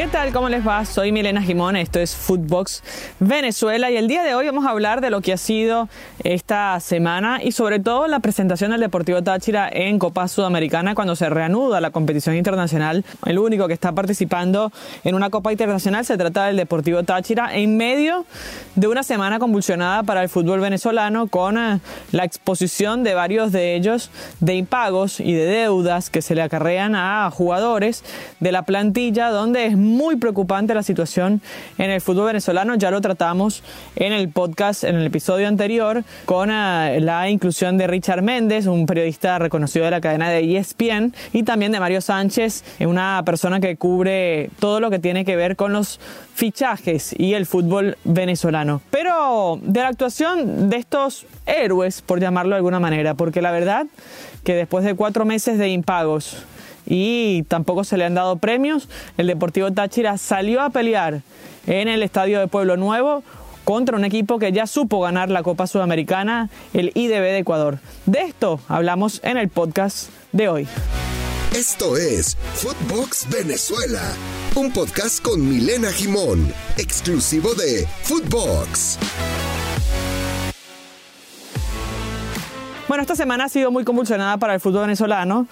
[0.00, 0.32] ¿Qué tal?
[0.32, 0.82] ¿Cómo les va?
[0.86, 2.82] Soy Milena Jimón, esto es Footbox
[3.18, 5.90] Venezuela y el día de hoy vamos a hablar de lo que ha sido
[6.24, 11.28] esta semana y sobre todo la presentación del Deportivo Táchira en Copa Sudamericana cuando se
[11.28, 13.04] reanuda la competición internacional.
[13.26, 14.72] El único que está participando
[15.04, 18.24] en una Copa Internacional se trata del Deportivo Táchira en medio
[18.76, 21.78] de una semana convulsionada para el fútbol venezolano con eh,
[22.12, 26.94] la exposición de varios de ellos de impagos y de deudas que se le acarrean
[26.94, 28.02] a jugadores
[28.40, 31.40] de la plantilla donde es muy preocupante la situación
[31.78, 32.74] en el fútbol venezolano.
[32.76, 33.62] Ya lo tratamos
[33.96, 38.86] en el podcast, en el episodio anterior, con eh, la inclusión de Richard Méndez, un
[38.86, 43.76] periodista reconocido de la cadena de ESPN, y también de Mario Sánchez, una persona que
[43.76, 46.00] cubre todo lo que tiene que ver con los
[46.34, 48.80] fichajes y el fútbol venezolano.
[48.90, 53.86] Pero de la actuación de estos héroes, por llamarlo de alguna manera, porque la verdad
[54.44, 56.36] que después de cuatro meses de impagos,
[56.90, 58.88] y tampoco se le han dado premios.
[59.16, 61.22] El Deportivo Táchira salió a pelear
[61.66, 63.22] en el Estadio de Pueblo Nuevo
[63.64, 67.78] contra un equipo que ya supo ganar la Copa Sudamericana, el IDB de Ecuador.
[68.06, 70.68] De esto hablamos en el podcast de hoy.
[71.54, 74.02] Esto es Footbox Venezuela,
[74.56, 78.98] un podcast con Milena Jimón, exclusivo de Footbox.
[82.88, 85.46] Bueno, esta semana ha sido muy convulsionada para el fútbol venezolano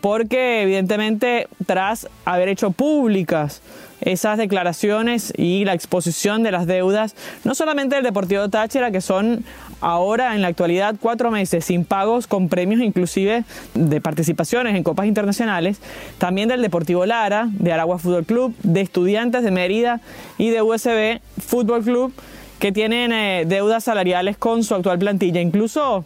[0.00, 3.60] porque evidentemente tras haber hecho públicas
[4.00, 9.44] esas declaraciones y la exposición de las deudas, no solamente del Deportivo Táchira, que son
[9.80, 15.06] ahora en la actualidad cuatro meses sin pagos con premios inclusive de participaciones en copas
[15.06, 15.80] internacionales,
[16.18, 20.00] también del Deportivo Lara, de Aragua Fútbol Club, de Estudiantes de Mérida
[20.36, 22.12] y de USB Fútbol Club,
[22.58, 25.40] que tienen eh, deudas salariales con su actual plantilla.
[25.40, 26.04] Incluso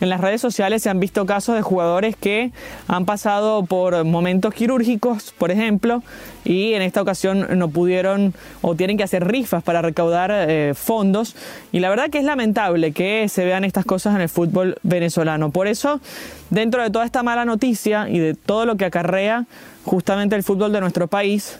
[0.00, 2.52] en las redes sociales se han visto casos de jugadores que
[2.88, 6.02] han pasado por momentos quirúrgicos, por ejemplo,
[6.44, 11.36] y en esta ocasión no pudieron o tienen que hacer rifas para recaudar eh, fondos.
[11.70, 15.50] Y la verdad que es lamentable que se vean estas cosas en el fútbol venezolano.
[15.50, 16.00] Por eso,
[16.48, 19.44] dentro de toda esta mala noticia y de todo lo que acarrea
[19.84, 21.58] justamente el fútbol de nuestro país,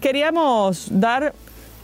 [0.00, 1.34] queríamos dar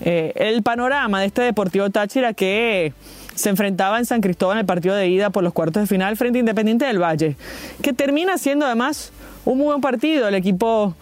[0.00, 2.92] eh, el panorama de este Deportivo Táchira que
[3.36, 6.16] se enfrentaba en San Cristóbal en el partido de ida por los cuartos de final
[6.16, 7.36] frente a Independiente del Valle,
[7.82, 9.12] que termina siendo además
[9.44, 10.94] un muy buen partido el equipo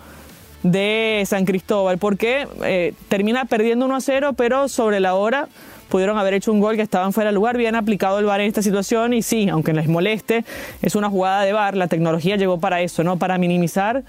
[0.62, 5.48] de San Cristóbal, porque eh, termina perdiendo 1 a 0, pero sobre la hora
[5.88, 8.48] pudieron haber hecho un gol que estaban fuera de lugar, bien aplicado el VAR en
[8.48, 10.44] esta situación y sí, aunque les moleste,
[10.82, 13.18] es una jugada de VAR, la tecnología llegó para eso, ¿no?
[13.18, 14.02] Para minimizar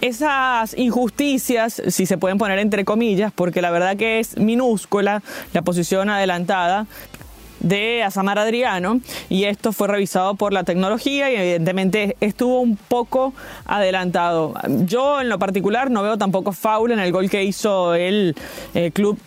[0.00, 5.22] esas injusticias, si se pueden poner entre comillas, porque la verdad que es minúscula
[5.54, 6.86] la posición adelantada,
[7.64, 13.32] de Asamar Adriano y esto fue revisado por la tecnología y evidentemente estuvo un poco
[13.64, 14.54] adelantado.
[14.86, 18.36] Yo en lo particular no veo tampoco foul en el gol que hizo el
[18.74, 19.18] eh, club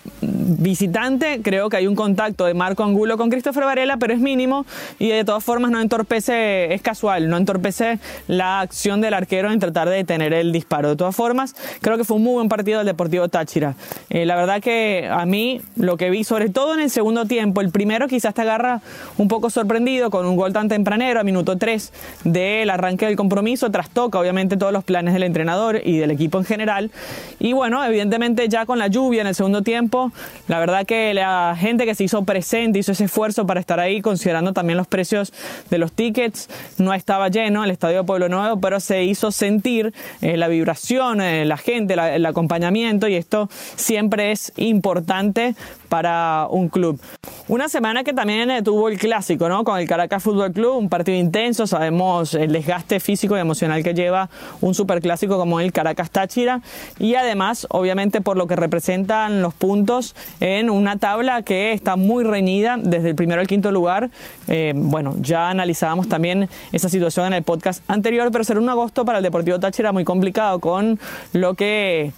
[0.47, 1.41] visitante.
[1.43, 4.65] Creo que hay un contacto de Marco Angulo con Christopher Varela, pero es mínimo
[4.97, 9.59] y de todas formas no entorpece, es casual, no entorpece la acción del arquero en
[9.59, 10.89] tratar de detener el disparo.
[10.89, 13.75] De todas formas, creo que fue un muy buen partido del Deportivo Táchira.
[14.09, 17.61] Eh, la verdad que a mí lo que vi, sobre todo en el segundo tiempo,
[17.61, 18.81] el primero quizás te agarra
[19.17, 21.91] un poco sorprendido con un gol tan tempranero a minuto 3
[22.23, 26.45] del arranque del compromiso, trastoca obviamente todos los planes del entrenador y del equipo en
[26.45, 26.91] general.
[27.39, 30.11] Y bueno, evidentemente ya con la lluvia en el segundo tiempo,
[30.47, 34.01] la verdad que la gente que se hizo presente, hizo ese esfuerzo para estar ahí,
[34.01, 35.33] considerando también los precios
[35.69, 40.37] de los tickets, no estaba lleno el Estadio Pueblo Nuevo, pero se hizo sentir eh,
[40.37, 45.55] la vibración, eh, la gente, el acompañamiento y esto siempre es importante
[45.87, 46.99] para un club.
[47.47, 49.63] Una semana que también eh, tuvo el clásico, ¿no?
[49.63, 53.93] Con el Caracas Fútbol Club, un partido intenso, sabemos el desgaste físico y emocional que
[53.93, 54.29] lleva
[54.61, 56.61] un superclásico como el Caracas Táchira
[56.99, 62.23] y además, obviamente, por lo que representan los puntos en una tabla que está muy
[62.23, 64.09] reñida desde el primero al quinto lugar.
[64.47, 69.05] Eh, bueno, ya analizábamos también esa situación en el podcast anterior, pero será un agosto
[69.05, 70.99] para el Deportivo Táchira muy complicado con
[71.33, 72.11] lo que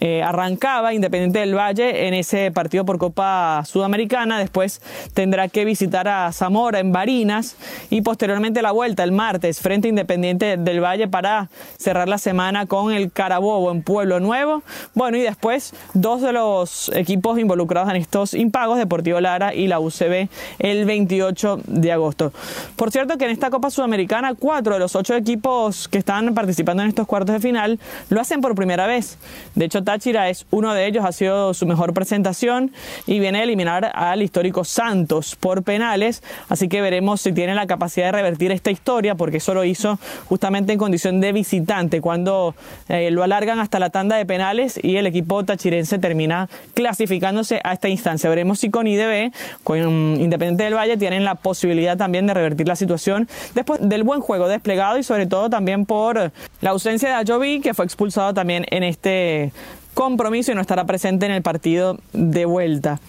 [0.00, 4.80] eh, arrancaba Independiente del Valle en ese partido por Copa Sudamericana, después
[5.14, 7.56] tendrá que visitar a Zamora en Barinas
[7.90, 11.48] y posteriormente la vuelta el martes frente a Independiente del Valle para
[11.78, 14.62] cerrar la semana con el Carabobo en Pueblo Nuevo.
[14.94, 19.80] Bueno, y después dos de los equipos involucrados en estos impagos, Deportivo Lara y la
[19.80, 20.28] UCB,
[20.58, 22.32] el 28 de agosto.
[22.76, 26.82] Por cierto que en esta Copa Sudamericana, cuatro de los ocho equipos que están participando
[26.82, 27.78] en estos cuartos de final
[28.08, 29.18] lo hacen por primera vez.
[29.54, 32.72] De hecho, Táchira es uno de ellos, ha sido su mejor presentación
[33.06, 37.66] y viene a eliminar al histórico Santos por penales, así que veremos si tiene la
[37.66, 39.98] capacidad de revertir esta historia, porque eso lo hizo
[40.28, 42.54] justamente en condición de visitante, cuando
[42.88, 47.72] eh, lo alargan hasta la tanda de penales y el equipo tachirense termina clasificándose a
[47.72, 48.28] esta instancia.
[48.28, 49.32] Veremos si con IDB,
[49.64, 49.78] con
[50.20, 54.48] Independiente del Valle, tienen la posibilidad también de revertir la situación después del buen juego
[54.48, 58.82] desplegado y sobre todo también por la ausencia de Ajovi, que fue expulsado también en
[58.82, 59.52] este
[59.96, 63.00] compromiso y no estará presente en el partido de vuelta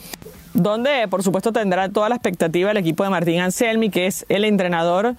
[0.54, 4.46] donde por supuesto tendrá toda la expectativa el equipo de Martín Anselmi, que es el
[4.46, 5.16] entrenador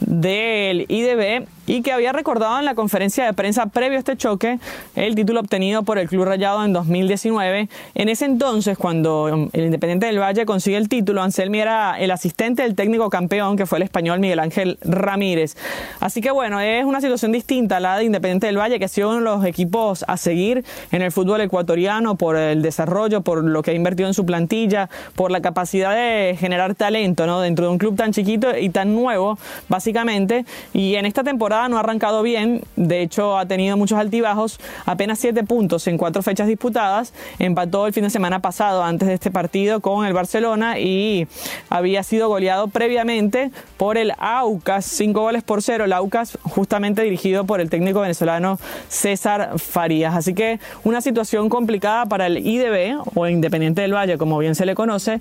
[0.00, 4.58] del IDB y que había recordado en la conferencia de prensa previo a este choque
[4.94, 7.68] el título obtenido por el Club Rayado en 2019.
[7.94, 12.62] En ese entonces, cuando el Independiente del Valle consigue el título, Anselmi era el asistente
[12.62, 15.56] del técnico campeón, que fue el español Miguel Ángel Ramírez.
[16.00, 19.08] Así que bueno, es una situación distinta la de Independiente del Valle, que ha sido
[19.08, 23.62] uno de los equipos a seguir en el fútbol ecuatoriano por el desarrollo, por lo
[23.62, 27.40] que ha invertido en su plantilla, por la capacidad de generar talento ¿no?
[27.40, 29.38] dentro de un club tan chiquito y tan nuevo,
[29.86, 30.44] básicamente.
[30.72, 35.20] Y en esta temporada no ha arrancado bien, de hecho ha tenido muchos altibajos, apenas
[35.20, 39.30] 7 puntos en cuatro fechas disputadas, empató el fin de semana pasado antes de este
[39.30, 41.28] partido con el Barcelona y
[41.70, 47.44] había sido goleado previamente por el Aucas, 5 goles por 0, el Aucas justamente dirigido
[47.44, 50.16] por el técnico venezolano César Farías.
[50.16, 54.66] Así que una situación complicada para el IDB o Independiente del Valle, como bien se
[54.66, 55.20] le conoce,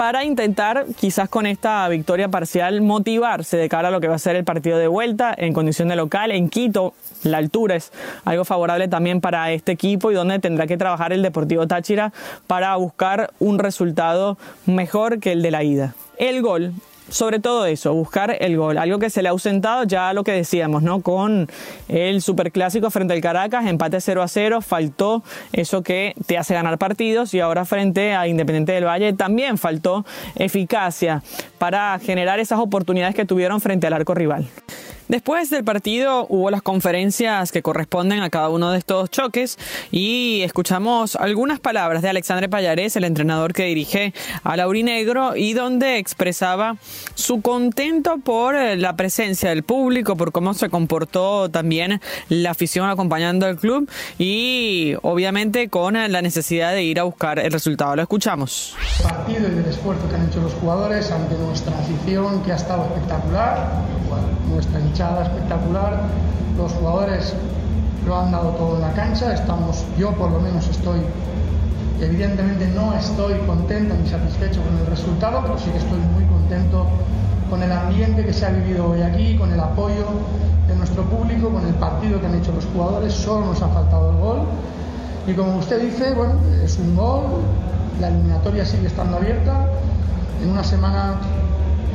[0.00, 4.18] para intentar quizás con esta victoria parcial motivarse de cara a lo que va a
[4.18, 6.94] ser el partido de vuelta en condición de local en Quito.
[7.22, 7.92] La altura es
[8.24, 12.14] algo favorable también para este equipo y donde tendrá que trabajar el Deportivo Táchira
[12.46, 15.94] para buscar un resultado mejor que el de la ida.
[16.16, 16.72] El gol
[17.10, 20.32] sobre todo eso, buscar el gol, algo que se le ha ausentado ya lo que
[20.32, 21.00] decíamos, ¿no?
[21.00, 21.48] Con
[21.88, 25.22] el superclásico frente al Caracas, empate 0 a 0, faltó
[25.52, 30.06] eso que te hace ganar partidos y ahora frente a Independiente del Valle también faltó
[30.36, 31.22] eficacia
[31.58, 34.46] para generar esas oportunidades que tuvieron frente al arco rival.
[35.10, 39.58] Después del partido hubo las conferencias que corresponden a cada uno de estos choques
[39.90, 44.14] y escuchamos algunas palabras de Alexandre Payarés, el entrenador que dirige
[44.44, 46.76] a Laurinegro y donde expresaba
[47.16, 53.46] su contento por la presencia del público, por cómo se comportó también la afición acompañando
[53.46, 57.96] al club y obviamente con la necesidad de ir a buscar el resultado.
[57.96, 58.76] Lo escuchamos.
[59.02, 62.84] partido y del esfuerzo que han hecho los jugadores ante nuestra afición que ha estado
[62.84, 63.90] espectacular,
[64.48, 66.02] nuestra espectacular,
[66.58, 67.34] los jugadores
[68.06, 71.00] lo han dado todo en la cancha, estamos, yo por lo menos estoy,
[72.00, 76.86] evidentemente no estoy contento ni satisfecho con el resultado, pero sí que estoy muy contento
[77.48, 80.04] con el ambiente que se ha vivido hoy aquí, con el apoyo
[80.68, 84.10] de nuestro público, con el partido que han hecho los jugadores, solo nos ha faltado
[84.10, 84.40] el gol.
[85.26, 87.24] Y como usted dice, bueno, es un gol,
[88.00, 89.66] la eliminatoria sigue estando abierta,
[90.42, 91.14] en una semana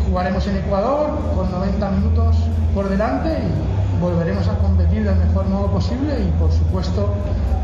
[0.07, 2.35] jugaremos en Ecuador con 90 minutos
[2.75, 7.15] por delante y volveremos a competir del mejor modo posible y por supuesto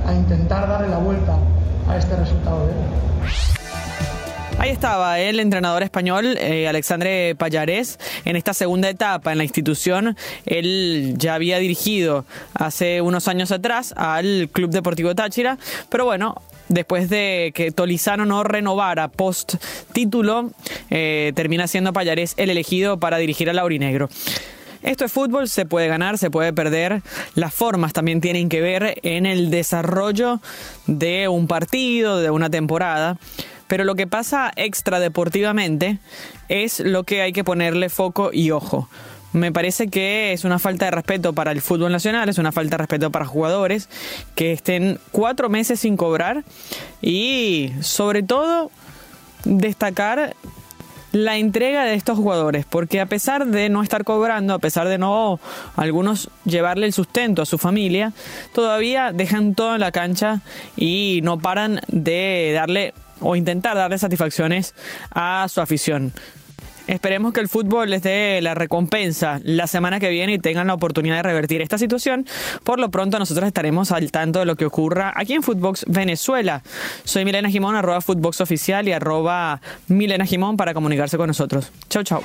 [0.08, 1.38] a intentar darle la vuelta
[1.90, 2.80] a este resultado de hoy.
[4.58, 10.16] Ahí estaba el entrenador español eh, Alexandre Payarés en esta segunda etapa en la institución.
[10.46, 15.58] Él ya había dirigido hace unos años atrás al Club Deportivo Táchira,
[15.90, 16.36] pero bueno,
[16.70, 19.56] después de que Tolizano no renovara post
[19.92, 20.52] título,
[20.90, 24.10] eh, termina siendo Payarés el elegido para dirigir al Laurinegro.
[24.84, 27.02] Esto es fútbol, se puede ganar, se puede perder.
[27.36, 30.42] Las formas también tienen que ver en el desarrollo
[30.88, 33.18] de un partido, de una temporada.
[33.68, 36.00] Pero lo que pasa extra deportivamente
[36.50, 38.90] es lo que hay que ponerle foco y ojo.
[39.34, 42.72] Me parece que es una falta de respeto para el fútbol nacional, es una falta
[42.72, 43.88] de respeto para jugadores
[44.36, 46.44] que estén cuatro meses sin cobrar
[47.02, 48.72] y sobre todo
[49.46, 50.36] destacar
[51.12, 54.98] la entrega de estos jugadores, porque a pesar de no estar cobrando, a pesar de
[54.98, 55.40] no
[55.76, 58.14] algunos llevarle el sustento a su familia,
[58.54, 60.42] todavía dejan todo en la cancha
[60.76, 64.74] y no paran de darle o intentar darle satisfacciones
[65.12, 66.12] a su afición.
[66.88, 70.74] Esperemos que el fútbol les dé la recompensa la semana que viene y tengan la
[70.74, 72.26] oportunidad de revertir esta situación.
[72.64, 76.64] Por lo pronto nosotros estaremos al tanto de lo que ocurra aquí en Footbox Venezuela.
[77.04, 81.72] Soy Milena Jimón, arroba Footbox Oficial y arroba Milena Jimón para comunicarse con nosotros.
[81.90, 82.22] Chau, chau.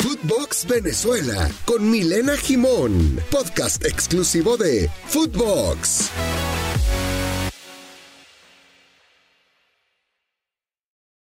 [0.00, 6.10] Footbox Venezuela con Milena Jimón, podcast exclusivo de Footbox.